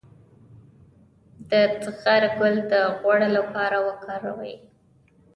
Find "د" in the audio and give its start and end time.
1.49-1.51, 2.71-2.73